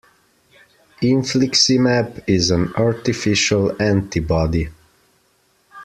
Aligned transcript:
Infliximab 1.03 2.23
is 2.25 2.49
an 2.49 2.73
artificial 2.73 3.79
antibody. 3.79 4.67